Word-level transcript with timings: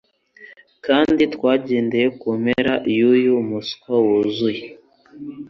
kandi 0.85 1.21
twagendeye 1.33 2.07
kumpera 2.19 2.73
yuyu 2.97 3.33
muswa 3.49 3.91
wuzuye 4.05 4.63